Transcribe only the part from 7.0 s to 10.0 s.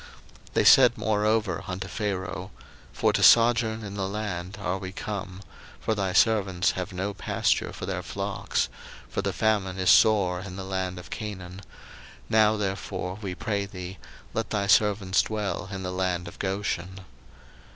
pasture for their flocks; for the famine is